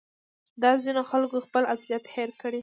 دا 0.61 0.71
ځینو 0.83 1.01
خلکو 1.11 1.37
خپل 1.47 1.63
اصلیت 1.73 2.03
هېر 2.15 2.29
کړی 2.41 2.59